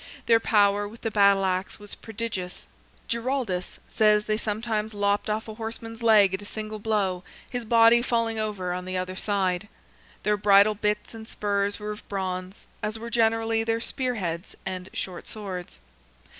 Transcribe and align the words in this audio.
Their 0.25 0.39
power 0.39 0.87
with 0.87 1.01
the 1.01 1.11
battle 1.11 1.45
axe 1.45 1.77
was 1.77 1.93
prodigious; 1.93 2.65
Giraldus 3.07 3.77
says 3.87 4.25
they 4.25 4.35
sometimes 4.35 4.95
lopped 4.95 5.29
off 5.29 5.47
a 5.47 5.53
horseman's 5.53 6.01
leg 6.01 6.33
at 6.33 6.41
a 6.41 6.45
single 6.45 6.79
blow, 6.79 7.23
his 7.47 7.65
body 7.65 8.01
falling 8.01 8.39
over 8.39 8.73
on 8.73 8.85
the 8.85 8.97
other 8.97 9.15
side. 9.15 9.67
Their 10.23 10.37
bridle 10.37 10.73
bits 10.73 11.13
and 11.13 11.27
spurs 11.27 11.77
were 11.77 11.91
of 11.91 12.09
bronze, 12.09 12.65
as 12.81 12.97
were 12.97 13.11
generally 13.11 13.63
their 13.63 13.79
spear 13.79 14.15
heads 14.15 14.55
and 14.65 14.89
short 14.91 15.27
swords. 15.27 15.77